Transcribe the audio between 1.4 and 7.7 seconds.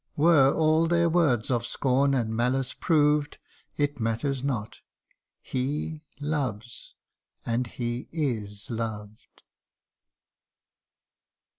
of scorn and malice proved, It matters not he loves and